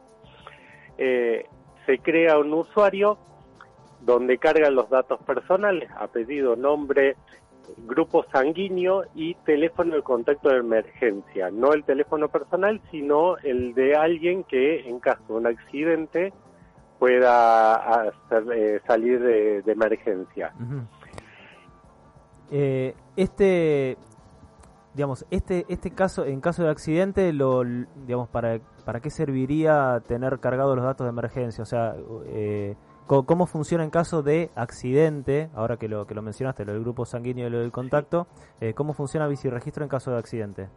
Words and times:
Eh, 0.98 1.46
se 1.86 2.00
crea 2.00 2.40
un 2.40 2.54
usuario 2.54 3.18
donde 4.06 4.38
cargan 4.38 4.76
los 4.76 4.90
datos 4.90 5.20
personales, 5.24 5.90
apellido, 5.98 6.56
nombre, 6.56 7.16
grupo 7.78 8.24
sanguíneo 8.32 9.04
y 9.16 9.34
teléfono 9.46 9.96
de 9.96 10.04
contacto 10.04 10.50
de 10.50 10.58
emergencia. 10.58 11.50
No 11.52 11.74
el 11.74 11.84
teléfono 11.84 12.30
personal, 12.30 12.82
sino 12.92 13.38
el 13.38 13.74
de 13.74 13.96
alguien 13.96 14.44
que 14.44 14.88
en 14.88 15.00
caso 15.00 15.24
de 15.28 15.34
un 15.34 15.48
accidente 15.48 16.34
pueda 17.00 18.14
eh, 18.54 18.80
salir 18.86 19.20
de, 19.20 19.64
emergencia. 19.66 20.54
Eh, 22.52 22.94
este, 23.16 23.98
digamos, 24.94 25.26
este, 25.32 25.66
este 25.68 25.92
caso, 25.92 26.26
en 26.26 26.42
caso 26.42 26.64
de 26.64 26.70
accidente, 26.70 27.34
lo, 27.34 27.64
digamos, 27.64 28.30
para, 28.30 28.60
¿para 28.86 29.00
qué 29.00 29.10
serviría 29.10 30.02
tener 30.08 30.40
cargados 30.40 30.76
los 30.76 30.86
datos 30.86 31.06
de 31.06 31.10
emergencia? 31.10 31.64
O 31.64 31.66
sea, 31.66 31.96
eh, 32.28 32.76
¿Cómo 33.08 33.46
funciona 33.46 33.84
en 33.84 33.92
caso 33.92 34.24
de 34.24 34.50
accidente? 34.56 35.50
Ahora 35.54 35.78
que 35.78 35.88
lo 35.88 36.08
que 36.08 36.16
lo 36.16 36.24
mencionaste, 36.24 36.66
lo 36.66 36.74
del 36.74 36.82
grupo 36.82 37.06
sanguíneo 37.06 37.46
y 37.48 37.52
lo 37.52 37.60
del 37.60 37.72
contacto, 37.72 38.26
eh, 38.60 38.74
¿cómo 38.74 38.94
funciona 38.94 39.28
Biciregistro 39.28 39.84
en 39.84 39.90
caso 39.90 40.10
de 40.10 40.18
accidente? 40.18 40.70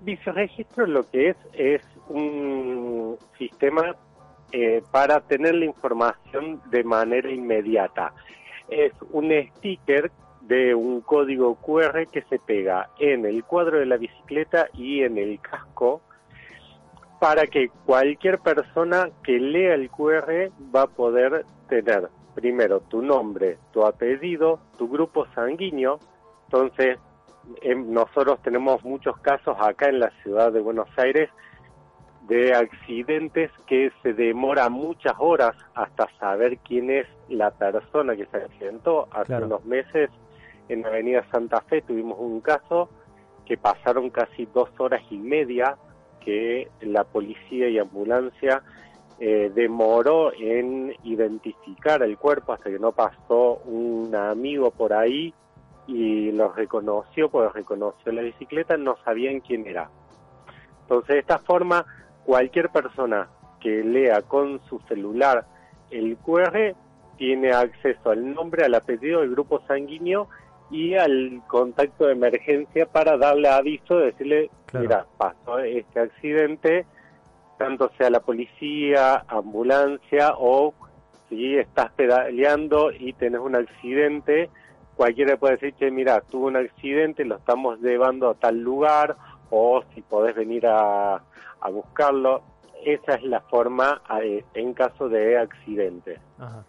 Biciregistro 0.00 0.86
lo 0.86 1.02
que 1.10 1.28
es 1.28 1.36
es 1.52 1.82
un 2.08 3.18
sistema 3.36 3.94
eh, 4.50 4.82
para 4.90 5.20
tener 5.20 5.54
la 5.56 5.66
información 5.66 6.62
de 6.70 6.84
manera 6.84 7.30
inmediata. 7.30 8.14
Es 8.70 8.94
un 9.12 9.30
sticker 9.56 10.10
de 10.40 10.74
un 10.74 11.02
código 11.02 11.56
QR 11.56 12.06
que 12.10 12.22
se 12.30 12.38
pega 12.38 12.88
en 12.98 13.26
el 13.26 13.44
cuadro 13.44 13.78
de 13.78 13.84
la 13.84 13.98
bicicleta 13.98 14.68
y 14.72 15.02
en 15.02 15.18
el 15.18 15.38
casco 15.38 16.00
para 17.24 17.46
que 17.46 17.70
cualquier 17.86 18.38
persona 18.38 19.08
que 19.22 19.40
lea 19.40 19.72
el 19.72 19.88
QR 19.88 20.50
va 20.76 20.82
a 20.82 20.86
poder 20.86 21.46
tener 21.70 22.10
primero 22.34 22.80
tu 22.80 23.00
nombre, 23.00 23.56
tu 23.72 23.82
apellido, 23.86 24.60
tu 24.76 24.90
grupo 24.90 25.24
sanguíneo. 25.34 26.00
Entonces, 26.48 26.98
em, 27.62 27.90
nosotros 27.90 28.42
tenemos 28.42 28.84
muchos 28.84 29.16
casos 29.20 29.56
acá 29.58 29.88
en 29.88 30.00
la 30.00 30.10
ciudad 30.22 30.52
de 30.52 30.60
Buenos 30.60 30.90
Aires 30.98 31.30
de 32.28 32.52
accidentes 32.52 33.50
que 33.66 33.90
se 34.02 34.12
demora 34.12 34.68
muchas 34.68 35.14
horas 35.18 35.56
hasta 35.74 36.06
saber 36.18 36.58
quién 36.58 36.90
es 36.90 37.06
la 37.30 37.52
persona 37.52 38.16
que 38.16 38.26
se 38.26 38.36
accidentó. 38.36 39.08
Hace 39.12 39.34
unos 39.36 39.64
meses 39.64 40.10
en 40.68 40.84
Avenida 40.84 41.24
Santa 41.32 41.62
Fe 41.62 41.80
tuvimos 41.80 42.18
un 42.18 42.42
caso 42.42 42.90
que 43.46 43.56
pasaron 43.56 44.10
casi 44.10 44.44
dos 44.44 44.68
horas 44.78 45.00
y 45.10 45.16
media 45.16 45.78
que 46.24 46.68
la 46.80 47.04
policía 47.04 47.68
y 47.68 47.78
ambulancia 47.78 48.62
eh, 49.18 49.50
demoró 49.54 50.32
en 50.32 50.94
identificar 51.04 52.02
el 52.02 52.18
cuerpo 52.18 52.52
hasta 52.52 52.70
que 52.70 52.78
no 52.78 52.92
pasó 52.92 53.60
un 53.64 54.14
amigo 54.14 54.70
por 54.70 54.92
ahí 54.92 55.32
y 55.86 56.32
lo 56.32 56.52
reconoció, 56.52 57.28
pues 57.28 57.52
reconoció 57.52 58.12
la 58.12 58.22
bicicleta, 58.22 58.76
no 58.76 58.96
sabían 59.04 59.40
quién 59.40 59.66
era. 59.66 59.90
Entonces, 60.82 61.14
de 61.14 61.18
esta 61.20 61.38
forma, 61.38 61.84
cualquier 62.24 62.70
persona 62.70 63.28
que 63.60 63.84
lea 63.84 64.22
con 64.22 64.60
su 64.68 64.80
celular 64.88 65.46
el 65.90 66.16
QR 66.16 66.74
tiene 67.16 67.52
acceso 67.52 68.10
al 68.10 68.34
nombre, 68.34 68.64
al 68.64 68.74
apellido, 68.74 69.20
al 69.20 69.30
grupo 69.30 69.60
sanguíneo 69.66 70.28
y 70.74 70.96
al 70.96 71.40
contacto 71.46 72.06
de 72.06 72.14
emergencia 72.14 72.86
para 72.86 73.16
darle 73.16 73.48
aviso, 73.48 73.96
decirle, 73.96 74.50
mira, 74.72 75.06
pasó 75.16 75.60
este 75.60 76.00
accidente, 76.00 76.84
tanto 77.58 77.92
sea 77.96 78.10
la 78.10 78.18
policía, 78.18 79.24
ambulancia 79.28 80.32
o 80.36 80.74
si 81.28 81.56
estás 81.56 81.92
pedaleando 81.92 82.90
y 82.90 83.12
tenés 83.12 83.40
un 83.40 83.54
accidente, 83.54 84.50
cualquiera 84.96 85.36
puede 85.36 85.58
decir, 85.58 85.74
que 85.74 85.92
mira, 85.92 86.20
tuvo 86.22 86.48
un 86.48 86.56
accidente, 86.56 87.24
lo 87.24 87.36
estamos 87.36 87.78
llevando 87.80 88.30
a 88.30 88.34
tal 88.34 88.58
lugar 88.58 89.14
o 89.50 89.80
si 89.94 90.02
podés 90.02 90.34
venir 90.34 90.66
a, 90.66 91.22
a 91.60 91.70
buscarlo. 91.70 92.42
Esa 92.84 93.14
es 93.14 93.22
la 93.22 93.42
forma 93.42 94.02
eh, 94.20 94.44
en 94.54 94.74
caso 94.74 95.08
de 95.08 95.38
accidente. 95.38 96.18
Ajá. 96.36 96.64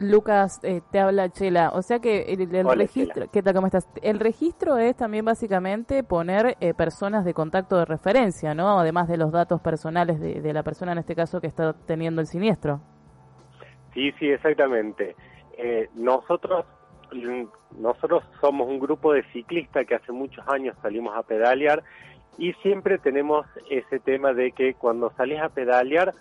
Lucas, 0.00 0.60
eh, 0.64 0.80
te 0.90 0.98
habla 0.98 1.28
Chela. 1.28 1.72
O 1.74 1.82
sea 1.82 1.98
que 1.98 2.22
el, 2.32 2.48
registro, 2.78 3.30
¿qué 3.30 3.42
tal? 3.42 3.54
¿Cómo 3.54 3.66
estás? 3.66 3.86
El 4.02 4.18
registro 4.18 4.78
es 4.78 4.96
también 4.96 5.26
básicamente 5.26 6.02
poner 6.02 6.56
eh, 6.60 6.72
personas 6.72 7.26
de 7.26 7.34
contacto 7.34 7.76
de 7.76 7.84
referencia, 7.84 8.54
¿no? 8.54 8.80
Además 8.80 9.08
de 9.08 9.18
los 9.18 9.30
datos 9.30 9.60
personales 9.60 10.18
de, 10.18 10.52
la 10.54 10.62
persona 10.62 10.92
en 10.92 10.98
este 10.98 11.14
caso 11.14 11.40
que 11.40 11.46
está 11.46 11.74
teniendo 11.74 12.22
el 12.22 12.26
siniestro. 12.26 12.80
Sí, 13.92 14.12
sí, 14.18 14.30
exactamente. 14.30 15.16
Eh, 15.58 15.90
nosotros, 15.94 16.64
nosotros 17.76 18.24
somos 18.40 18.68
un 18.68 18.80
grupo 18.80 19.12
de 19.12 19.22
ciclistas 19.32 19.84
que 19.86 19.96
hace 19.96 20.12
muchos 20.12 20.48
años 20.48 20.76
salimos 20.80 21.14
a 21.14 21.22
pedalear 21.24 21.84
y 22.38 22.54
siempre 22.62 22.96
tenemos 22.96 23.44
ese 23.68 24.00
tema 24.00 24.32
de 24.32 24.52
que 24.52 24.72
cuando 24.72 25.12
salís 25.18 25.40
a 25.42 25.50
pedalear 25.50 26.14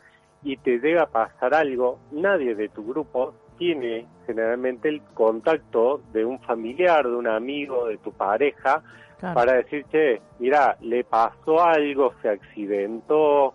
y 0.44 0.58
te 0.58 0.80
llega 0.80 1.04
a 1.04 1.08
pasar 1.08 1.54
algo, 1.54 2.00
nadie 2.12 2.56
de 2.56 2.68
tu 2.68 2.86
grupo 2.86 3.36
tiene 3.60 4.08
generalmente 4.26 4.90
el 4.90 5.02
contacto 5.14 6.02
de 6.12 6.26
un 6.26 6.40
familiar, 6.40 7.06
de 7.06 7.16
un 7.16 7.28
amigo, 7.28 7.88
de 7.88 7.98
tu 7.98 8.12
pareja, 8.12 8.82
para 9.22 9.54
decirte, 9.54 10.22
mira, 10.40 10.78
le 10.82 11.04
pasó 11.04 11.62
algo, 11.62 12.14
se 12.22 12.30
accidentó, 12.30 13.54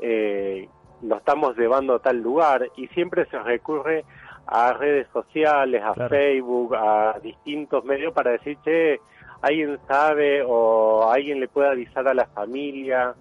eh, 0.00 0.68
lo 1.02 1.16
estamos 1.16 1.56
llevando 1.56 1.94
a 1.94 1.98
tal 2.00 2.18
lugar 2.18 2.68
y 2.76 2.88
siempre 2.88 3.24
se 3.26 3.38
recurre 3.38 4.04
a 4.46 4.72
redes 4.72 5.06
sociales, 5.12 5.80
a 5.82 5.94
Facebook, 5.94 6.74
a 6.74 7.18
distintos 7.22 7.84
medios 7.84 8.12
para 8.12 8.32
decir, 8.32 8.58
che, 8.64 9.00
alguien 9.42 9.78
sabe 9.86 10.42
o 10.44 11.08
alguien 11.08 11.38
le 11.40 11.48
puede 11.48 11.68
avisar 11.68 12.08
a 12.08 12.14
la 12.14 12.26
familia. 12.26 13.14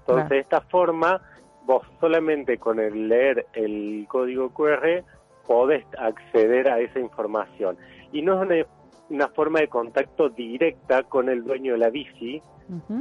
Entonces, 0.00 0.28
de 0.28 0.38
esta 0.40 0.60
forma, 0.62 1.22
vos 1.64 1.86
solamente 2.00 2.58
con 2.58 2.80
el 2.80 3.08
leer 3.08 3.46
el 3.54 4.04
código 4.08 4.50
QR 4.50 5.04
podés 5.46 5.84
acceder 5.98 6.68
a 6.68 6.80
esa 6.80 6.98
información. 6.98 7.76
Y 8.12 8.22
no 8.22 8.34
es 8.34 8.46
una 8.48 8.80
una 9.10 9.28
forma 9.28 9.60
de 9.60 9.68
contacto 9.68 10.28
directa 10.28 11.02
con 11.02 11.28
el 11.28 11.44
dueño 11.44 11.72
de 11.72 11.78
la 11.78 11.90
bici, 11.90 12.40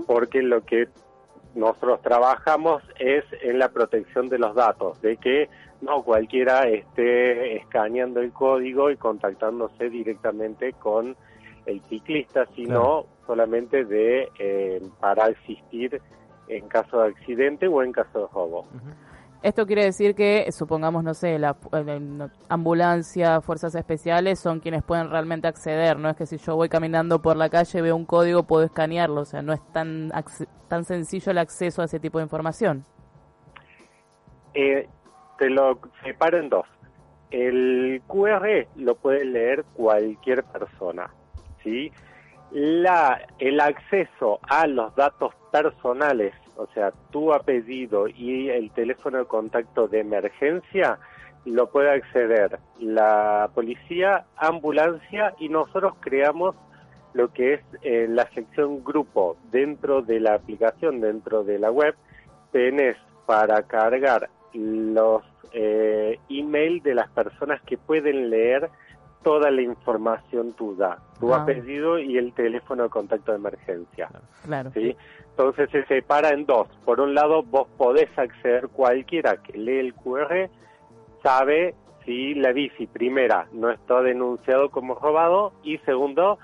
porque 0.08 0.42
lo 0.42 0.66
que 0.66 0.88
nosotros 1.54 2.02
trabajamos 2.02 2.82
es 2.98 3.24
en 3.44 3.60
la 3.60 3.70
protección 3.70 4.28
de 4.28 4.40
los 4.40 4.56
datos, 4.56 5.00
de 5.02 5.18
que 5.18 5.50
no 5.82 6.04
cualquiera 6.04 6.68
esté 6.68 7.58
escaneando 7.58 8.20
el 8.20 8.34
código 8.34 8.90
y 8.90 8.98
contactándose 8.98 9.90
directamente 9.90 10.74
con 10.74 11.16
el 11.68 11.82
ciclista, 11.82 12.48
sino 12.56 13.06
solamente 13.28 13.86
de 13.86 14.30
eh, 14.40 14.82
para 15.00 15.26
asistir 15.26 16.02
en 16.48 16.68
caso 16.68 17.02
de 17.02 17.10
accidente 17.10 17.68
o 17.68 17.84
en 17.84 17.92
caso 17.92 18.22
de 18.22 18.28
robo. 18.34 18.66
Esto 19.42 19.66
quiere 19.66 19.86
decir 19.86 20.16
que, 20.16 20.52
supongamos, 20.52 21.02
no 21.02 21.14
sé, 21.14 21.40
la, 21.40 21.56
ambulancia, 22.50 23.40
fuerzas 23.40 23.74
especiales 23.74 24.38
son 24.40 24.60
quienes 24.60 24.84
pueden 24.84 25.10
realmente 25.10 25.48
acceder, 25.48 25.98
no 25.98 26.10
es 26.10 26.18
que 26.18 26.26
si 26.26 26.38
yo 26.38 26.58
voy 26.58 26.68
caminando 26.68 27.22
por 27.22 27.38
la 27.38 27.50
calle, 27.50 27.82
veo 27.82 27.96
un 27.96 28.06
código, 28.06 28.44
puedo 28.44 28.66
escanearlo, 28.66 29.22
o 29.22 29.26
sea, 29.26 29.42
no 29.42 29.54
es 29.54 29.62
tan, 29.72 30.12
tan 30.68 30.84
sencillo 30.84 31.32
el 31.32 31.38
acceso 31.38 31.82
a 31.82 31.86
ese 31.86 32.02
tipo 32.02 32.18
de 32.18 32.26
información. 32.26 32.86
Eh, 34.54 34.90
te 35.38 35.50
lo 35.50 35.80
separo 36.04 36.38
en 36.38 36.50
dos. 36.50 36.66
El 37.32 38.02
QR 38.08 38.68
lo 38.76 38.96
puede 38.96 39.24
leer 39.24 39.64
cualquier 39.74 40.44
persona, 40.44 41.14
¿sí? 41.64 41.94
La, 42.52 43.22
el 43.38 43.62
acceso 43.62 44.40
a 44.50 44.68
los 44.68 44.94
datos 44.96 45.34
personales 45.51 46.34
o 46.60 46.68
sea, 46.74 46.92
tu 47.10 47.34
apellido 47.34 48.10
y 48.10 48.50
el 48.50 48.72
teléfono 48.72 49.19
de 49.19 49.25
contacto 49.25 49.88
de 49.88 50.01
emergencia, 50.01 51.00
lo 51.46 51.69
puede 51.69 51.90
acceder 51.90 52.60
la 52.80 53.50
policía, 53.56 54.25
ambulancia 54.36 55.34
y 55.40 55.48
nosotros 55.48 55.94
creamos 56.01 56.56
lo 57.13 57.31
que 57.31 57.54
es 57.54 57.62
eh, 57.81 58.07
la 58.10 58.30
sección 58.31 58.84
grupo 58.84 59.38
dentro 59.51 60.01
de 60.01 60.19
la 60.19 60.34
aplicación, 60.34 61.00
dentro 61.00 61.46
de 61.46 61.60
la 61.60 61.72
web, 61.72 61.95
tenés 62.52 62.98
para 63.25 63.63
cargar 63.63 64.30
los 64.54 65.24
eh, 65.54 66.19
email 66.28 66.84
de 66.84 66.94
las 66.94 67.10
personas 67.10 67.62
que 67.62 67.78
pueden 67.78 68.30
leer 68.30 68.69
toda 69.24 69.51
la 69.51 69.62
información 69.62 70.54
tuya, 70.54 70.98
tu 71.19 71.33
ah. 71.33 71.42
apellido 71.42 72.00
y 72.00 72.18
el 72.18 72.33
teléfono 72.33 72.83
de 72.83 72.89
contacto 72.89 73.31
de 73.31 73.38
emergencia. 73.38 74.10
Claro. 74.45 74.71
¿sí? 74.74 74.95
Entonces 75.31 75.69
se 75.71 75.86
separa 75.86 76.30
en 76.30 76.45
dos. 76.45 76.68
Por 76.86 77.00
un 77.00 77.13
lado, 77.13 77.44
vos 77.44 77.68
podés 77.77 78.10
acceder 78.18 78.69
cualquiera 78.69 79.38
que 79.38 79.57
lee 79.57 79.80
el 79.80 79.94
QR, 79.94 80.50
sabe 81.24 81.75
si 82.06 82.33
la 82.33 82.51
bici, 82.51 82.88
primera, 82.88 83.48
no 83.51 83.69
está 83.69 84.01
denunciado 84.01 84.69
como 84.69 84.95
robado 84.95 85.54
y 85.63 85.77
segundo, 85.80 86.39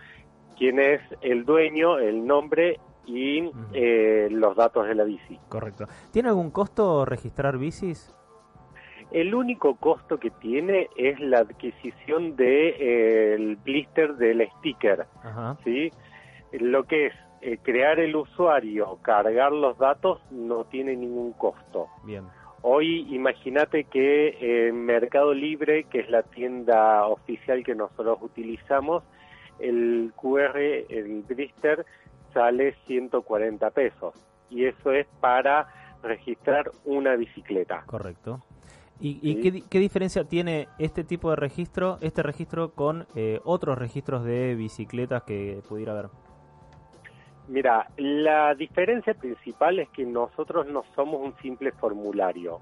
quién 0.57 0.80
es 0.80 1.01
el 1.22 1.45
dueño, 1.45 1.98
el 1.98 2.25
nombre 2.25 2.80
y 3.06 3.50
eh, 3.74 4.27
los 4.31 4.56
datos 4.56 4.88
de 4.88 4.95
la 4.95 5.04
bici. 5.04 5.39
Correcto. 5.50 5.86
¿Tiene 6.12 6.30
algún 6.30 6.51
costo 6.51 7.06
registrar 7.06 7.57
bicis? 7.57 8.13
El 9.12 9.34
único 9.34 9.75
costo 9.75 10.19
que 10.19 10.30
tiene 10.30 10.90
es 10.98 11.19
la 11.19 11.40
adquisición 11.40 12.36
de 12.36 12.75
eh, 12.80 13.57
blister 13.63 14.16
del 14.16 14.48
sticker, 14.57 15.06
¿sí? 15.63 15.92
Lo 16.52 16.84
que 16.84 17.07
es 17.07 17.13
eh, 17.42 17.60
crear 17.62 18.00
el 18.00 18.16
usuario, 18.16 18.98
cargar 19.02 19.52
los 19.52 19.78
datos 19.78 20.19
no 20.31 20.66
tiene 20.66 20.96
ningún 20.96 21.34
costo. 21.34 21.88
Bien. 22.04 22.24
Hoy 22.62 23.06
imagínate 23.13 23.84
que 23.84 24.68
en 24.68 24.86
Mercado 24.86 25.34
Libre, 25.34 25.84
que 25.84 26.00
es 26.00 26.10
la 26.10 26.24
tienda 26.24 27.06
oficial 27.06 27.63
que 27.63 27.75
nosotros 27.75 28.18
utilizamos, 28.22 29.04
el 29.60 30.12
QR, 30.16 30.58
el 30.58 31.24
blister, 31.28 31.86
sale 32.34 32.75
140 32.88 33.69
pesos. 33.69 34.16
Y 34.50 34.66
eso 34.66 34.92
es 34.92 35.06
para 35.19 35.68
registrar 36.01 36.72
una 36.86 37.16
bicicleta. 37.16 37.84
Correcto. 37.86 38.42
¿Y, 39.00 39.62
qué, 39.70 39.80
diferencia 39.80 40.24
tiene 40.24 40.70
este 40.80 41.04
tipo 41.04 41.30
de 41.30 41.36
registro, 41.36 41.98
este 42.02 42.24
registro 42.24 42.72
con 42.72 43.06
eh, 43.16 43.42
otros 43.44 43.78
registros 43.78 44.24
de 44.24 44.56
bicicletas 44.56 45.24
que 45.24 45.62
pudiera 45.68 45.92
haber? 45.92 46.08
Mira, 47.48 47.88
la 47.98 48.56
diferencia 48.56 49.14
principal 49.14 49.80
es 49.80 49.90
que 49.90 50.06
nosotros 50.06 50.66
no 50.68 50.84
somos 50.96 51.22
un 51.22 51.36
simple 51.42 51.72
formulario. 51.74 52.62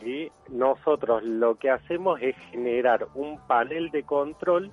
¿sí? 0.00 0.30
Nosotros 0.48 1.22
lo 1.24 1.56
que 1.56 1.70
hacemos 1.70 2.20
es 2.22 2.36
generar 2.50 3.08
un 3.14 3.38
panel 3.46 3.90
de 3.90 4.04
control 4.04 4.70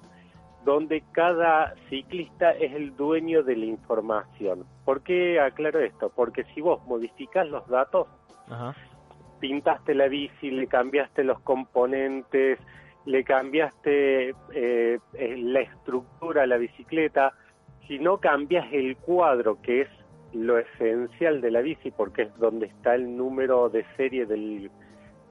donde 0.64 1.04
cada 1.12 1.76
ciclista 1.90 2.52
es 2.52 2.72
el 2.74 2.96
dueño 2.96 3.44
de 3.44 3.58
la 3.58 3.66
información. 3.66 4.66
¿Por 4.86 5.02
qué 5.02 5.40
aclaro 5.40 5.80
esto? 5.80 6.10
Porque 6.16 6.46
si 6.54 6.62
vos 6.62 6.86
modificas 6.88 7.48
los 7.50 7.68
datos, 7.68 8.08
pintaste 9.44 9.94
la 9.94 10.08
bici, 10.08 10.52
le 10.52 10.68
cambiaste 10.68 11.22
los 11.26 11.38
componentes, 11.42 12.58
le 13.06 13.26
cambiaste 13.26 14.30
eh, 14.30 15.00
eh, 15.16 15.38
la 15.38 15.60
estructura 15.60 16.44
a 16.44 16.48
la 16.48 16.56
bicicleta, 16.56 17.34
si 17.86 18.00
no 18.00 18.20
cambias 18.20 18.66
el 18.72 18.96
cuadro, 18.96 19.62
que 19.62 19.82
es 19.82 19.90
lo 20.32 20.58
esencial 20.58 21.42
de 21.42 21.52
la 21.52 21.60
bici, 21.60 21.92
porque 21.92 22.22
es 22.22 22.38
donde 22.38 22.68
está 22.68 22.96
el 22.96 23.18
número 23.18 23.68
de 23.68 23.84
serie 23.98 24.26
del, 24.26 24.72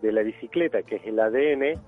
de 0.02 0.12
la 0.12 0.20
bicicleta, 0.20 0.82
que 0.82 0.96
es 0.96 1.06
el 1.06 1.18
ADN, 1.18 1.80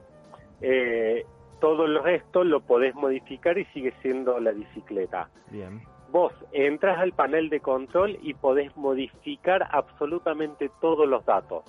eh, 0.62 1.26
todo 1.60 1.84
el 1.84 2.02
resto 2.02 2.42
lo 2.42 2.60
podés 2.60 2.94
modificar 2.94 3.58
y 3.58 3.66
sigue 3.66 3.92
siendo 4.00 4.40
la 4.40 4.52
bicicleta. 4.52 5.28
Bien. 5.50 5.82
Vos 6.10 6.32
entras 6.52 6.98
al 7.00 7.12
panel 7.12 7.50
de 7.50 7.60
control 7.60 8.16
y 8.22 8.32
podés 8.32 8.74
modificar 8.78 9.68
absolutamente 9.72 10.70
todos 10.80 11.06
los 11.06 11.22
datos 11.26 11.64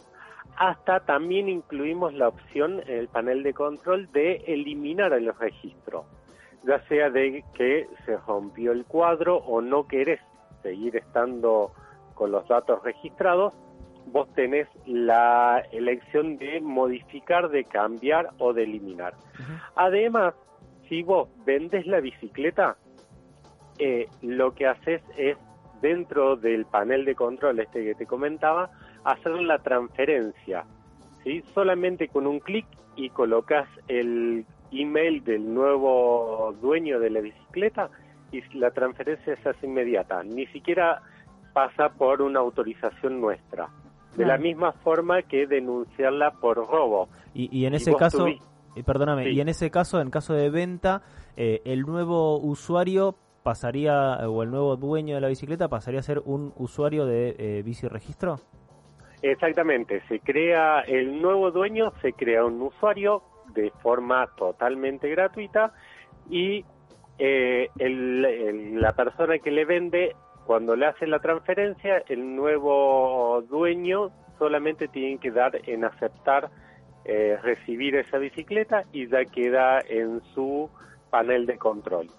hasta 0.58 1.02
también 1.02 1.50
incluimos 1.50 2.14
la 2.14 2.30
opción 2.30 2.82
en 2.88 3.00
el 3.00 3.08
panel 3.08 3.44
de 3.44 3.54
control 3.54 4.12
de 4.12 4.44
eliminar 4.48 5.14
el 5.14 5.34
registro, 5.34 6.06
ya 6.64 6.82
sea 6.88 7.10
de 7.10 7.44
que 7.54 7.88
se 8.06 8.18
rompió 8.18 8.72
el 8.72 8.86
cuadro 8.86 9.38
o 9.38 9.62
no 9.62 9.88
querés 9.88 10.20
seguir 10.64 10.96
estando 10.96 11.72
con 12.14 12.32
los 12.32 12.48
datos 12.48 12.82
registrados, 12.84 13.54
vos 14.08 14.32
tenés 14.34 14.68
la 14.86 15.64
elección 15.72 16.38
de 16.38 16.62
modificar, 16.62 17.50
de 17.50 17.66
cambiar 17.66 18.30
o 18.38 18.54
de 18.54 18.64
eliminar. 18.64 19.16
Además, 19.76 20.34
si 20.88 21.04
vos 21.04 21.30
vendes 21.46 21.86
la 21.86 22.00
bicicleta, 22.00 22.78
eh, 23.78 24.08
lo 24.22 24.54
que 24.54 24.68
haces 24.68 25.02
es 25.18 25.38
dentro 25.82 26.36
del 26.36 26.66
panel 26.66 27.06
de 27.06 27.16
control 27.16 27.60
este 27.60 27.84
que 27.84 27.96
te 27.96 28.06
comentaba, 28.06 28.72
hacer 29.06 29.32
la 29.42 29.60
transferencia. 29.60 30.66
¿sí? 31.24 31.44
Solamente 31.54 32.10
con 32.10 32.28
un 32.28 32.40
clic 32.40 32.66
y 32.96 33.10
colocas 33.10 33.68
el 33.88 34.46
email 34.72 35.24
del 35.24 35.54
nuevo 35.54 36.54
dueño 36.62 37.00
de 37.00 37.10
la 37.10 37.22
bicicleta 37.22 37.90
y 38.32 38.42
la 38.58 38.72
transferencia 38.72 39.38
se 39.42 39.50
hace 39.50 39.66
inmediata. 39.66 40.24
Ni 40.24 40.46
siquiera 40.48 41.02
pasa 41.54 41.90
por 41.90 42.22
una 42.22 42.40
autorización 42.40 43.22
nuestra. 43.22 43.70
De 44.18 44.26
la 44.26 44.38
misma 44.38 44.72
forma 44.72 45.24
que 45.24 45.46
denunciarla 45.46 46.32
por 46.32 46.56
robo. 46.56 47.10
Y, 47.34 47.66
en 47.66 47.74
ese 47.74 47.94
caso, 47.96 48.28
eh, 48.28 48.84
perdóname, 48.86 49.30
y 49.30 49.42
en 49.42 49.50
ese 49.50 49.70
caso, 49.70 50.00
en 50.00 50.10
caso 50.10 50.34
de 50.34 50.50
venta, 50.50 51.02
eh, 51.36 51.62
el 51.66 51.82
nuevo 51.82 52.40
usuario 52.40 53.18
pasaría, 53.44 54.18
o 54.30 54.42
el 54.42 54.52
nuevo 54.52 54.78
dueño 54.78 55.16
de 55.16 55.22
la 55.22 55.28
bicicleta 55.28 55.68
pasaría 55.68 56.00
a 56.00 56.04
ser 56.04 56.22
un 56.24 56.54
usuario 56.56 57.06
de 57.06 57.36
eh, 57.38 57.62
bici 57.64 57.90
registro? 57.90 58.40
Exactamente, 59.28 60.04
se 60.08 60.20
crea 60.20 60.82
el 60.82 61.20
nuevo 61.20 61.50
dueño, 61.50 61.92
se 62.04 62.14
crea 62.14 62.46
un 62.46 62.62
usuario 62.62 63.24
de 63.56 63.72
forma 63.82 64.28
totalmente 64.38 65.10
gratuita 65.10 65.74
y 66.30 66.64
eh, 67.18 67.70
la 67.76 68.94
persona 68.94 69.40
que 69.40 69.50
le 69.50 69.66
vende, 69.66 70.16
cuando 70.46 70.76
le 70.76 70.86
hace 70.86 71.08
la 71.08 71.18
transferencia, 71.18 72.04
el 72.08 72.36
nuevo 72.36 73.42
dueño 73.50 74.12
solamente 74.38 74.88
tiene 74.90 75.18
que 75.18 75.32
dar 75.32 75.60
en 75.68 75.86
aceptar 75.86 76.52
eh, 77.04 77.40
recibir 77.42 77.96
esa 77.96 78.20
bicicleta 78.20 78.84
y 78.94 79.08
ya 79.08 79.26
queda 79.26 79.80
en 79.90 80.22
su 80.36 80.70
panel 81.10 81.48
de 81.48 81.58
control. 81.58 82.12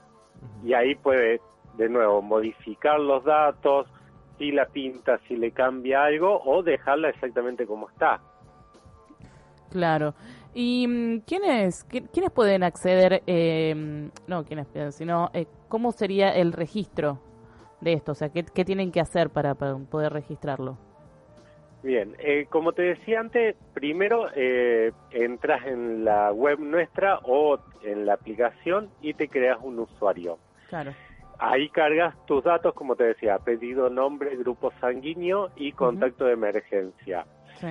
Y 0.64 0.74
ahí 0.74 0.96
puede, 0.96 1.40
de 1.74 1.88
nuevo, 1.88 2.20
modificar 2.20 2.98
los 2.98 3.22
datos, 3.22 3.86
si 4.38 4.52
la 4.52 4.66
pinta, 4.66 5.18
si 5.28 5.36
le 5.36 5.50
cambia 5.50 6.04
algo 6.04 6.42
o 6.44 6.62
dejarla 6.62 7.10
exactamente 7.10 7.66
como 7.66 7.88
está. 7.88 8.20
Claro. 9.70 10.14
¿Y 10.54 10.86
mm, 10.86 11.20
quiénes, 11.26 11.84
quiénes 11.84 12.30
pueden 12.30 12.62
acceder? 12.62 13.22
Eh, 13.26 14.10
no, 14.26 14.44
quiénes, 14.44 14.68
sino 14.94 15.30
eh, 15.34 15.46
cómo 15.68 15.92
sería 15.92 16.30
el 16.30 16.52
registro 16.52 17.20
de 17.80 17.92
esto, 17.92 18.12
o 18.12 18.14
sea, 18.14 18.30
qué, 18.30 18.42
tienen 18.64 18.90
que 18.90 19.00
hacer 19.00 19.30
para, 19.30 19.54
poder 19.54 20.12
registrarlo. 20.12 20.78
Bien, 21.82 22.16
eh, 22.18 22.46
como 22.48 22.72
te 22.72 22.82
decía 22.82 23.20
antes, 23.20 23.54
primero 23.74 24.28
eh, 24.34 24.92
entras 25.10 25.64
en 25.66 26.04
la 26.04 26.32
web 26.32 26.58
nuestra 26.58 27.20
o 27.22 27.58
en 27.82 28.06
la 28.06 28.14
aplicación 28.14 28.88
y 29.02 29.14
te 29.14 29.28
creas 29.28 29.58
un 29.62 29.78
usuario. 29.78 30.38
Claro. 30.68 30.92
Ahí 31.38 31.68
cargas 31.68 32.14
tus 32.26 32.42
datos, 32.44 32.72
como 32.74 32.96
te 32.96 33.04
decía, 33.04 33.38
pedido, 33.38 33.90
nombre, 33.90 34.36
grupo 34.36 34.72
sanguíneo 34.80 35.50
y 35.56 35.72
contacto 35.72 36.24
de 36.24 36.32
emergencia. 36.32 37.26
Sí. 37.60 37.68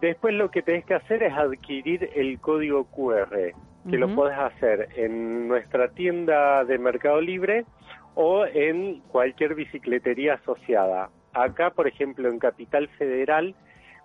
Después 0.00 0.34
lo 0.34 0.50
que 0.50 0.62
tenés 0.62 0.84
que 0.84 0.94
hacer 0.94 1.22
es 1.22 1.32
adquirir 1.32 2.10
el 2.14 2.40
código 2.40 2.84
QR, 2.84 3.52
que 3.88 3.98
lo 3.98 4.14
podés 4.14 4.38
hacer 4.38 4.88
en 4.96 5.48
nuestra 5.48 5.88
tienda 5.88 6.64
de 6.64 6.78
Mercado 6.78 7.20
Libre 7.20 7.64
o 8.14 8.46
en 8.46 9.00
cualquier 9.08 9.54
bicicletería 9.54 10.34
asociada. 10.34 11.10
Acá, 11.32 11.70
por 11.70 11.88
ejemplo, 11.88 12.28
en 12.28 12.38
Capital 12.38 12.88
Federal, 12.98 13.54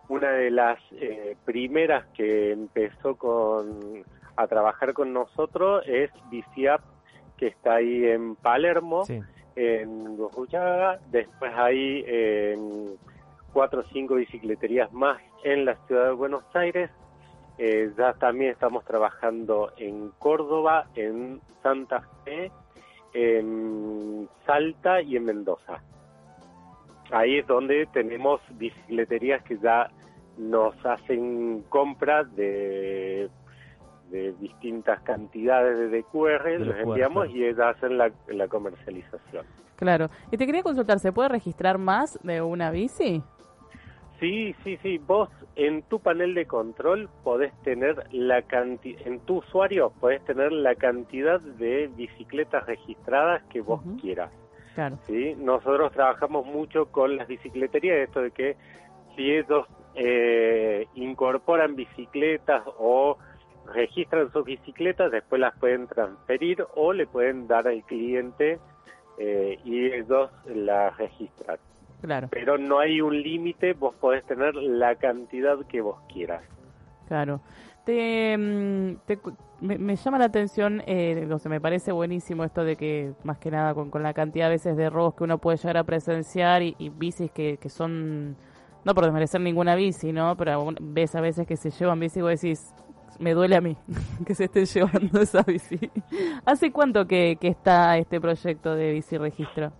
una 0.09 0.31
de 0.31 0.51
las 0.51 0.79
eh, 0.93 1.35
primeras 1.45 2.05
que 2.13 2.51
empezó 2.51 3.15
con, 3.15 4.03
a 4.35 4.47
trabajar 4.47 4.93
con 4.93 5.13
nosotros 5.13 5.83
es 5.87 6.11
Biciap, 6.29 6.81
que 7.37 7.47
está 7.47 7.75
ahí 7.75 8.05
en 8.05 8.35
Palermo 8.35 9.05
Sí. 9.05 9.19
en 9.55 10.17
Gurruchaga, 10.17 10.99
después 11.11 11.51
hay 11.55 12.03
eh, 12.07 12.57
cuatro 13.53 13.81
o 13.81 13.83
cinco 13.93 14.15
bicicleterías 14.15 14.91
más 14.91 15.21
en 15.43 15.65
la 15.65 15.75
ciudad 15.87 16.07
de 16.07 16.11
Buenos 16.13 16.43
Aires, 16.53 16.89
Eh, 17.57 17.89
ya 17.97 18.11
también 18.15 18.51
estamos 18.51 18.83
trabajando 18.83 19.71
en 19.77 20.11
Córdoba, 20.19 20.87
en 20.95 21.39
Santa 21.63 22.01
Fe, 22.25 22.51
en 23.13 24.27
Salta 24.45 25.01
y 25.01 25.15
en 25.15 25.23
Mendoza. 25.23 25.81
Ahí 27.11 27.37
es 27.39 27.47
donde 27.47 27.85
tenemos 27.93 28.41
bicicleterías 28.57 29.41
que 29.43 29.57
ya 29.57 29.89
nos 30.37 30.75
hacen 30.85 31.63
compras 31.69 32.27
de, 32.35 33.29
de 34.09 34.33
distintas 34.33 35.01
cantidades 35.01 35.91
de 35.91 36.03
QR, 36.03 36.43
De 36.43 36.59
los 36.59 36.75
enviamos 36.77 37.29
y 37.29 37.43
ellas 37.43 37.75
hacen 37.75 37.97
la, 37.97 38.11
la 38.27 38.47
comercialización. 38.47 39.45
Claro. 39.75 40.09
Y 40.31 40.37
te 40.37 40.45
quería 40.45 40.63
consultar, 40.63 40.99
¿se 40.99 41.11
puede 41.11 41.29
registrar 41.29 41.77
más 41.77 42.19
de 42.23 42.41
una 42.41 42.71
bici? 42.71 43.21
Sí, 44.19 44.55
sí, 44.63 44.77
sí. 44.81 44.97
Vos 44.97 45.29
en 45.55 45.83
tu 45.83 45.99
panel 45.99 46.33
de 46.33 46.45
control 46.45 47.09
podés 47.23 47.53
tener 47.63 48.07
la 48.13 48.41
cantidad, 48.43 49.05
en 49.05 49.19
tu 49.21 49.37
usuario 49.37 49.91
podés 49.99 50.23
tener 50.25 50.51
la 50.51 50.75
cantidad 50.75 51.41
de 51.41 51.89
bicicletas 51.95 52.65
registradas 52.65 53.43
que 53.43 53.61
vos 53.61 53.81
quieras. 54.01 54.31
Claro. 54.73 54.97
¿sí? 55.07 55.35
Nosotros 55.37 55.91
trabajamos 55.93 56.45
mucho 56.45 56.87
con 56.87 57.15
las 57.15 57.27
bicicleterías, 57.27 57.97
esto 57.97 58.21
de 58.21 58.31
que 58.31 58.57
si 59.15 59.31
ellos 59.31 59.65
eh, 59.95 60.87
incorporan 60.95 61.75
bicicletas 61.75 62.63
o 62.77 63.17
registran 63.73 64.31
sus 64.31 64.45
bicicletas, 64.45 65.11
después 65.11 65.39
las 65.39 65.57
pueden 65.57 65.87
transferir 65.87 66.65
o 66.75 66.93
le 66.93 67.07
pueden 67.07 67.47
dar 67.47 67.67
al 67.67 67.83
cliente 67.83 68.59
eh, 69.17 69.59
y 69.63 69.85
ellos 69.85 70.29
las 70.45 70.97
registran. 70.97 71.57
Claro. 72.01 72.27
Pero 72.31 72.57
no 72.57 72.79
hay 72.79 73.01
un 73.01 73.21
límite, 73.21 73.73
vos 73.73 73.95
podés 73.95 74.23
tener 74.25 74.53
la 74.55 74.95
cantidad 74.95 75.57
que 75.67 75.81
vos 75.81 75.99
quieras. 76.11 76.43
Claro. 77.07 77.41
Te, 77.85 78.35
mm, 78.37 78.97
te 79.05 79.19
me, 79.61 79.77
me 79.77 79.95
llama 79.95 80.17
la 80.17 80.25
atención, 80.25 80.81
eh, 80.85 81.27
o 81.31 81.39
sea, 81.39 81.49
me 81.49 81.61
parece 81.61 81.91
buenísimo 81.91 82.43
esto 82.43 82.63
de 82.63 82.75
que, 82.75 83.13
más 83.23 83.37
que 83.37 83.51
nada, 83.51 83.73
con, 83.73 83.89
con 83.89 84.03
la 84.03 84.13
cantidad 84.13 84.47
a 84.47 84.49
veces 84.49 84.75
de 84.75 84.89
robos 84.89 85.15
que 85.15 85.23
uno 85.23 85.37
puede 85.37 85.57
llegar 85.57 85.77
a 85.77 85.83
presenciar 85.83 86.61
y, 86.61 86.75
y 86.77 86.89
bicis 86.89 87.31
que, 87.31 87.57
que 87.57 87.69
son, 87.69 88.35
no 88.83 88.93
por 88.93 89.05
desmerecer 89.05 89.41
ninguna 89.41 89.75
bici, 89.75 90.11
¿no? 90.11 90.35
Pero 90.35 90.73
ves 90.81 91.15
a 91.15 91.21
veces 91.21 91.47
que 91.47 91.57
se 91.57 91.69
llevan 91.71 91.99
bici 91.99 92.19
y 92.19 92.21
vos 92.21 92.41
decís, 92.41 92.73
me 93.19 93.33
duele 93.33 93.55
a 93.55 93.61
mí 93.61 93.77
que 94.25 94.35
se 94.35 94.45
esté 94.45 94.65
llevando 94.65 95.21
esa 95.21 95.43
bici. 95.43 95.91
¿Hace 96.45 96.71
cuánto 96.71 97.05
que, 97.05 97.37
que 97.39 97.47
está 97.47 97.97
este 97.97 98.19
proyecto 98.19 98.75
de 98.75 98.91
bici 98.91 99.17
registro? 99.17 99.71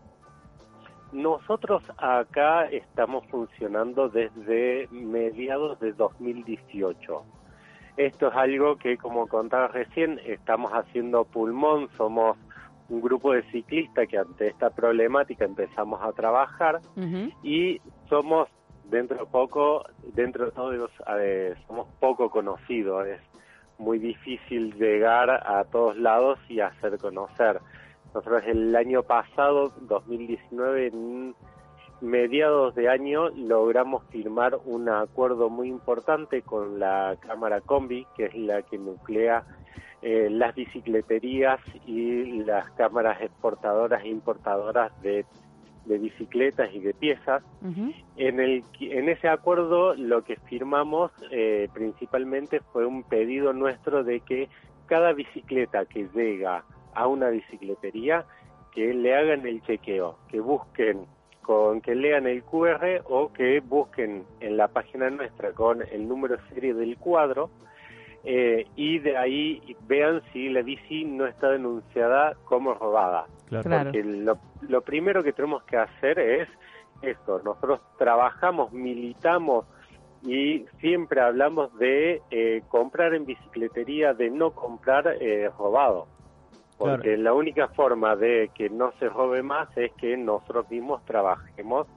Nosotros 1.11 1.83
acá 1.97 2.65
estamos 2.65 3.25
funcionando 3.27 4.09
desde 4.09 4.89
mediados 4.91 5.79
de 5.79 5.93
2018. 5.93 7.23
Esto 7.95 8.27
es 8.27 8.35
algo 8.35 8.75
que, 8.75 8.97
como 8.97 9.27
contaba 9.27 9.69
recién, 9.69 10.19
estamos 10.25 10.73
haciendo 10.73 11.23
pulmón, 11.23 11.87
somos 11.95 12.37
un 12.89 13.01
grupo 13.01 13.31
de 13.31 13.43
ciclistas 13.51 14.07
que 14.07 14.17
ante 14.17 14.47
esta 14.47 14.69
problemática 14.69 15.45
empezamos 15.45 16.01
a 16.03 16.11
trabajar 16.11 16.81
y 17.41 17.79
somos 18.09 18.49
dentro 18.89 19.17
de 19.17 19.25
poco, 19.25 19.83
dentro 20.13 20.45
de 20.45 20.51
todos, 20.51 20.91
eh, 21.19 21.55
somos 21.67 21.87
poco 21.99 22.29
conocidos, 22.29 23.07
es 23.07 23.21
muy 23.77 23.99
difícil 23.99 24.73
llegar 24.75 25.29
a 25.29 25.63
todos 25.65 25.97
lados 25.97 26.39
y 26.49 26.59
hacer 26.59 26.97
conocer. 26.97 27.59
Nosotros 28.13 28.43
el 28.45 28.75
año 28.75 29.03
pasado, 29.03 29.73
2019, 29.81 30.87
en 30.87 31.35
mediados 32.01 32.75
de 32.75 32.89
año, 32.89 33.29
logramos 33.29 34.03
firmar 34.05 34.57
un 34.65 34.89
acuerdo 34.89 35.49
muy 35.49 35.67
importante 35.67 36.41
con 36.41 36.79
la 36.79 37.17
Cámara 37.19 37.61
Combi, 37.61 38.05
que 38.15 38.25
es 38.25 38.35
la 38.35 38.61
que 38.61 38.77
nuclea 38.77 39.43
eh, 40.01 40.29
las 40.29 40.53
bicicleterías 40.55 41.59
y 41.85 42.43
las 42.43 42.69
cámaras 42.71 43.21
exportadoras 43.21 44.03
e 44.03 44.09
importadoras 44.09 44.91
de, 45.01 45.25
de 45.85 45.97
bicicletas 45.97 46.73
y 46.73 46.79
de 46.79 46.93
piezas. 46.93 47.43
En, 48.17 48.39
el, 48.39 48.63
en 48.79 49.09
ese 49.09 49.27
acuerdo 49.27 49.95
lo 49.95 50.23
que 50.23 50.35
firmamos 50.47 51.11
eh, 51.31 51.69
principalmente 51.73 52.61
fue 52.71 52.85
un 52.85 53.03
pedido 53.03 53.53
nuestro 53.53 54.03
de 54.03 54.19
que 54.21 54.49
cada 54.87 55.13
bicicleta 55.13 55.85
que 55.85 56.07
llega 56.13 56.63
a 56.93 57.07
una 57.07 57.29
bicicletería, 57.29 58.25
que 58.73 58.93
le 58.93 59.15
hagan 59.15 59.45
el 59.47 59.61
chequeo, 59.63 60.17
que 60.29 60.39
busquen 60.39 61.05
con 61.41 61.81
que 61.81 61.93
lean 61.93 62.25
el 62.25 62.43
QR 62.43 63.03
o 63.07 63.31
que 63.31 63.59
busquen 63.59 64.25
en 64.39 64.57
la 64.57 64.67
página 64.67 65.09
nuestra 65.11 65.51
con 65.51 65.83
el 65.83 66.07
número 66.07 66.37
serie 66.49 66.73
del 66.73 66.97
cuadro 66.97 67.51
eh, 68.23 68.65
y 68.75 68.97
de 68.97 69.15
ahí 69.15 69.75
vean 69.87 70.23
si 70.33 70.49
la 70.49 70.63
bici 70.63 71.05
no 71.05 71.27
está 71.27 71.51
denunciada 71.51 72.35
como 72.45 72.73
robada. 72.73 73.27
Claro. 73.47 73.91
Porque 73.91 74.03
lo, 74.03 74.37
lo 74.61 74.81
primero 74.81 75.23
que 75.23 75.33
tenemos 75.33 75.63
que 75.63 75.77
hacer 75.77 76.19
es 76.19 76.49
esto, 77.01 77.41
nosotros 77.43 77.81
trabajamos, 77.97 78.71
militamos 78.71 79.65
y 80.23 80.65
siempre 80.79 81.21
hablamos 81.21 81.77
de 81.77 82.21
eh, 82.31 82.63
comprar 82.67 83.13
en 83.13 83.25
bicicletería, 83.25 84.13
de 84.13 84.29
no 84.31 84.51
comprar 84.51 85.17
eh, 85.19 85.49
robado. 85.57 86.07
Porque 86.77 87.15
la 87.15 87.33
única 87.33 87.69
forma 87.69 88.17
de 88.17 88.51
que 88.53 88.69
no 88.69 88.91
se 88.99 89.07
robe 89.07 89.41
más 89.41 89.69
es 89.77 89.93
que 89.93 90.17
nosotros 90.17 90.69
mismos 90.69 91.05
trabajemos 91.05 91.87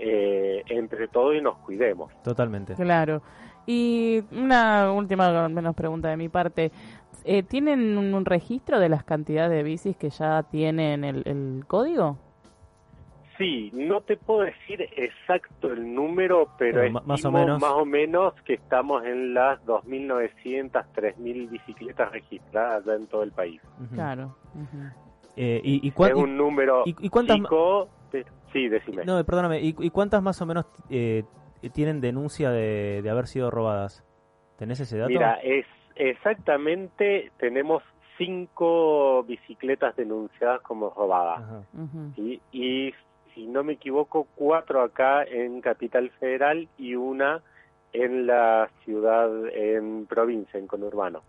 eh, 0.00 0.64
entre 0.68 1.06
todos 1.06 1.36
y 1.36 1.40
nos 1.40 1.58
cuidemos. 1.58 2.10
Totalmente. 2.24 2.74
Claro. 2.74 3.22
Y 3.70 4.24
una 4.32 4.90
última, 4.92 5.44
al 5.44 5.52
menos 5.52 5.74
pregunta 5.76 6.08
de 6.08 6.16
mi 6.16 6.30
parte. 6.30 6.72
Eh, 7.24 7.42
¿Tienen 7.42 7.98
un, 7.98 8.14
un 8.14 8.24
registro 8.24 8.80
de 8.80 8.88
las 8.88 9.04
cantidades 9.04 9.50
de 9.50 9.62
bicis 9.62 9.94
que 9.98 10.08
ya 10.08 10.42
tienen 10.44 11.04
el, 11.04 11.22
el 11.26 11.64
código? 11.66 12.16
Sí, 13.36 13.70
no 13.74 14.00
te 14.00 14.16
puedo 14.16 14.40
decir 14.40 14.80
exacto 14.96 15.70
el 15.70 15.94
número, 15.94 16.48
pero 16.58 16.90
más 17.04 17.22
o 17.26 17.30
menos. 17.30 17.60
más 17.60 17.72
o 17.72 17.84
menos 17.84 18.32
que 18.46 18.54
estamos 18.54 19.04
en 19.04 19.34
las 19.34 19.60
2.900, 19.66 20.72
3.000 20.94 21.50
bicicletas 21.50 22.10
registradas 22.10 22.86
ya 22.86 22.94
en 22.94 23.06
todo 23.06 23.22
el 23.22 23.32
país. 23.32 23.60
Claro. 23.92 24.34
ujú. 24.54 24.78
Eh, 25.36 25.60
y, 25.62 25.86
y 25.86 25.88
es 26.02 26.14
un 26.14 26.36
número 26.38 26.82
y- 26.86 26.96
y 27.00 27.08
cuántas 27.10 27.36
chico, 27.36 27.88
de- 28.12 28.24
sí, 28.52 28.66
decime. 28.68 29.04
No, 29.04 29.22
perdóname. 29.24 29.60
¿Y, 29.60 29.76
y 29.78 29.90
cuántas 29.90 30.20
más 30.22 30.40
o 30.42 30.46
menos 30.46 30.64
eh, 30.90 31.22
tienen 31.72 32.00
denuncia 32.00 32.50
de, 32.50 33.02
de 33.02 33.10
haber 33.10 33.26
sido 33.26 33.50
robadas? 33.50 34.04
¿Tenés 34.56 34.80
ese 34.80 34.98
dato? 34.98 35.10
Mira, 35.10 35.38
es 35.42 35.66
exactamente, 35.94 37.30
tenemos 37.38 37.82
cinco 38.18 39.22
bicicletas 39.22 39.96
denunciadas 39.96 40.60
como 40.62 40.90
robadas. 40.90 41.64
Y 42.52 42.92
si 43.34 43.46
no 43.46 43.62
me 43.62 43.74
equivoco, 43.74 44.26
cuatro 44.34 44.82
acá 44.82 45.22
en 45.24 45.60
Capital 45.60 46.10
Federal 46.18 46.68
y 46.76 46.96
una 46.96 47.42
en 47.92 48.26
la 48.26 48.68
ciudad, 48.84 49.30
en 49.54 50.06
provincia, 50.06 50.58
en 50.58 50.66
conurbano. 50.66 51.22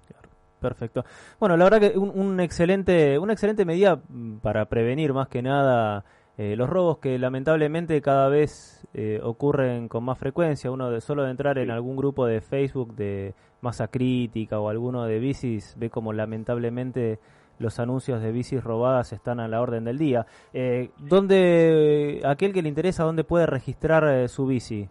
Perfecto. 0.60 1.06
Bueno, 1.40 1.56
la 1.56 1.64
verdad 1.64 1.80
que 1.80 1.98
un, 1.98 2.10
un 2.10 2.40
excelente, 2.42 3.18
una 3.18 3.32
excelente 3.32 3.64
medida 3.64 4.02
mm, 4.10 4.40
para 4.40 4.66
prevenir 4.66 5.14
más 5.14 5.30
que 5.30 5.42
nada 5.42 6.04
eh, 6.40 6.56
los 6.56 6.70
robos 6.70 7.00
que 7.00 7.20
lamentablemente 7.20 8.02
cada 8.02 8.30
vez 8.30 8.88
eh, 8.94 9.20
ocurren 9.22 9.90
con 9.90 10.06
más 10.06 10.18
frecuencia. 10.18 10.72
Uno 10.72 10.90
de 10.90 11.02
solo 11.02 11.24
de 11.24 11.32
entrar 11.32 11.58
en 11.58 11.70
algún 11.70 11.98
grupo 11.98 12.26
de 12.26 12.40
Facebook 12.40 12.96
de 12.96 13.34
masa 13.60 13.90
crítica 13.90 14.58
o 14.58 14.70
alguno 14.70 15.04
de 15.04 15.20
bicis 15.20 15.76
ve 15.78 15.90
como 15.90 16.14
lamentablemente 16.14 17.20
los 17.60 17.78
anuncios 17.80 18.22
de 18.22 18.32
bicis 18.32 18.64
robadas 18.64 19.12
están 19.14 19.40
a 19.40 19.48
la 19.48 19.62
orden 19.62 19.84
del 19.84 19.98
día. 19.98 20.26
Eh, 20.54 20.92
¿Dónde 20.98 22.22
aquel 22.26 22.54
que 22.54 22.62
le 22.62 22.70
interesa 22.70 23.04
dónde 23.04 23.24
puede 23.24 23.46
registrar 23.46 24.06
eh, 24.08 24.28
su 24.30 24.48
bici? 24.48 24.88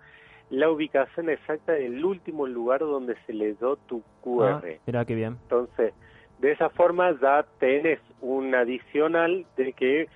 la 0.51 0.69
ubicación 0.69 1.31
exacta 1.31 1.71
del 1.71 2.05
último 2.05 2.45
lugar 2.45 2.81
donde 2.81 3.15
se 3.25 3.33
le 3.33 3.55
dio 3.55 3.77
tu 3.88 4.03
QR. 4.21 4.61
Ah, 4.63 4.79
mira 4.85 5.05
qué 5.05 5.15
bien. 5.15 5.38
Entonces, 5.41 5.91
de 6.38 6.51
esa 6.51 6.69
forma 6.69 7.19
ya 7.19 7.47
tenés 7.57 7.99
un 8.21 8.53
adicional 8.53 9.47
de 9.57 9.73
que 9.73 10.07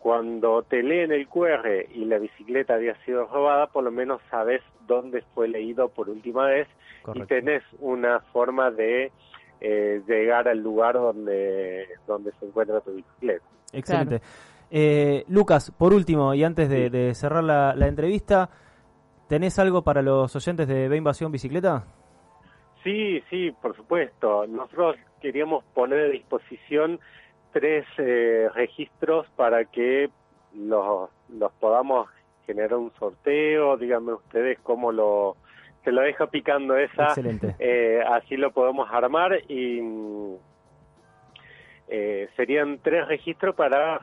cuando 0.00 0.64
te 0.64 0.82
leen 0.82 1.12
el 1.12 1.28
QR 1.28 1.86
y 1.94 2.04
la 2.06 2.18
bicicleta 2.18 2.74
había 2.74 2.96
sido 3.04 3.28
robada, 3.28 3.68
por 3.68 3.84
lo 3.84 3.92
menos 3.92 4.20
sabes 4.28 4.60
dónde 4.88 5.22
fue 5.36 5.46
leído 5.46 5.88
por 5.88 6.08
última 6.10 6.46
vez 6.46 6.66
y 7.14 7.22
tenés 7.26 7.62
una 7.78 8.22
forma 8.32 8.72
de 8.72 9.12
eh, 9.62 10.02
llegar 10.06 10.48
al 10.48 10.58
lugar 10.58 10.94
donde, 10.94 11.86
donde 12.06 12.32
se 12.40 12.46
encuentra 12.46 12.80
tu 12.80 12.92
bicicleta. 12.92 13.44
Excelente. 13.72 14.20
Eh, 14.70 15.24
Lucas, 15.28 15.70
por 15.70 15.92
último, 15.92 16.34
y 16.34 16.44
antes 16.44 16.68
de, 16.68 17.14
cerrar 17.14 17.44
la, 17.44 17.74
la 17.76 17.86
entrevista, 17.88 18.50
¿Tenés 19.32 19.58
algo 19.58 19.80
para 19.80 20.02
los 20.02 20.36
oyentes 20.36 20.68
de 20.68 20.90
B 20.90 20.96
Invasión 20.98 21.32
Bicicleta? 21.32 21.86
Sí, 22.84 23.22
sí, 23.30 23.50
por 23.62 23.74
supuesto. 23.74 24.46
Nosotros 24.46 24.96
queríamos 25.22 25.64
poner 25.72 26.00
a 26.00 26.08
disposición 26.10 27.00
tres 27.50 27.86
eh, 27.96 28.50
registros 28.54 29.26
para 29.34 29.64
que 29.64 30.10
los, 30.52 31.08
los 31.30 31.50
podamos 31.52 32.10
generar 32.44 32.74
un 32.74 32.92
sorteo. 32.98 33.78
Díganme 33.78 34.12
ustedes 34.12 34.58
cómo 34.62 34.92
lo... 34.92 35.38
Se 35.84 35.92
lo 35.92 36.02
deja 36.02 36.26
picando 36.28 36.76
esa. 36.76 37.04
Excelente. 37.04 37.56
Eh, 37.58 38.00
así 38.06 38.36
lo 38.36 38.52
podemos 38.52 38.88
armar 38.90 39.32
y 39.48 39.80
eh, 41.88 42.28
serían 42.36 42.78
tres 42.82 43.06
registros 43.08 43.54
para 43.54 44.00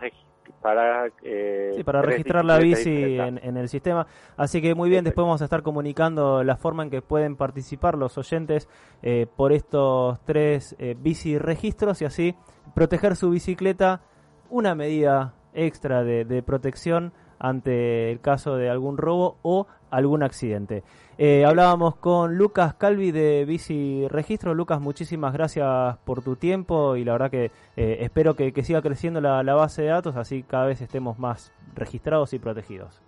para, 0.62 1.08
eh, 1.24 1.82
para 1.86 2.02
registrar 2.02 2.44
la 2.44 2.58
bici 2.58 3.18
en, 3.18 3.58
el 3.58 3.70
sistema. 3.70 4.08
Así 4.38 4.62
que 4.62 4.76
muy 4.76 4.90
bien, 4.90 5.04
después 5.04 5.24
vamos 5.24 5.42
a 5.42 5.46
estar 5.46 5.62
comunicando 5.62 6.44
la 6.44 6.58
forma 6.58 6.84
en 6.84 6.90
que 6.90 7.02
pueden 7.02 7.36
participar 7.36 7.98
los 7.98 8.18
oyentes 8.18 8.68
eh, 9.02 9.28
por 9.36 9.54
estos 9.54 10.20
tres 10.26 10.76
eh, 10.80 10.96
bici 11.00 11.38
registros 11.38 12.02
y 12.02 12.06
así 12.06 12.36
proteger 12.76 13.16
su 13.16 13.30
bicicleta, 13.30 14.02
una 14.50 14.76
medida 14.76 15.34
extra 15.54 16.04
de, 16.04 16.26
de 16.26 16.44
protección 16.44 17.14
ante 17.40 18.12
el 18.12 18.20
caso 18.22 18.56
de 18.56 18.70
algún 18.70 18.98
robo 18.98 19.38
o 19.42 19.68
algún 19.90 20.24
accidente. 20.24 20.84
Eh, 21.18 21.44
hablábamos 21.46 21.96
con 21.96 22.38
Lucas 22.38 22.76
Calvi 22.76 23.12
de 23.12 23.46
Bici 23.46 24.08
Registro. 24.08 24.54
Lucas, 24.54 24.80
muchísimas 24.80 25.34
gracias 25.34 25.98
por 26.06 26.22
tu 26.24 26.36
tiempo 26.36 26.96
y 26.96 27.04
la 27.04 27.14
verdad 27.14 27.32
que 27.32 27.52
eh, 27.76 27.98
espero 28.02 28.36
que, 28.36 28.52
siga 28.64 28.82
creciendo 28.82 29.20
la, 29.20 29.42
base 29.54 29.82
de 29.82 29.90
datos, 29.90 30.16
así 30.16 30.44
cada 30.44 30.66
vez 30.66 30.82
estemos 30.82 31.20
más 31.20 31.52
registrados 31.76 32.34
y 32.34 32.40
protegidos. 32.40 33.02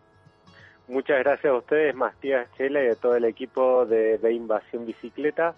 Muchas 0.88 1.20
gracias 1.20 1.54
a 1.54 1.58
ustedes, 1.58 1.96
Mastías 1.96 2.48
Chela 2.58 2.84
y 2.84 2.88
a 2.88 2.96
todo 2.96 3.16
el 3.16 3.24
equipo 3.24 3.86
de, 3.86 4.18
de 4.18 4.34
Invasión 4.34 4.86
Bicicleta 4.86 5.56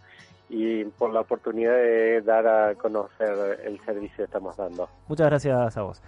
y 0.49 0.83
por 0.85 1.11
la 1.11 1.21
oportunidad 1.21 1.73
de 1.73 2.21
dar 2.21 2.45
a 2.45 2.75
conocer 2.75 3.61
el 3.65 3.79
servicio 3.79 4.17
que 4.17 4.23
estamos 4.23 4.55
dando. 4.55 4.87
Muchas 5.07 5.27
gracias 5.27 5.77
a 5.77 5.81
vos. 5.81 6.01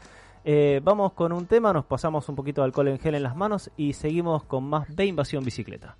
Eh, 0.47 0.79
vamos 0.83 1.13
con 1.13 1.31
un 1.31 1.47
tema, 1.47 1.73
nos 1.73 1.85
pasamos 1.85 2.29
un 2.29 2.35
poquito 2.35 2.61
de 2.61 2.65
alcohol 2.65 2.89
en 2.89 2.99
gel 2.99 3.15
en 3.15 3.23
las 3.23 3.35
manos 3.35 3.71
y 3.77 3.93
seguimos 3.93 4.43
con 4.43 4.63
más 4.63 4.95
de 4.95 5.07
Invasión 5.07 5.43
Bicicleta. 5.43 5.97